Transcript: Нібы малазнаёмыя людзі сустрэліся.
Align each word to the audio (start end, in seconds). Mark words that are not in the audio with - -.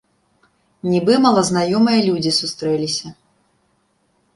Нібы 0.93 1.13
малазнаёмыя 1.27 2.01
людзі 2.09 2.31
сустрэліся. 2.41 3.17